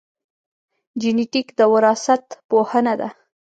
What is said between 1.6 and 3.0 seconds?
وراثت پوهنه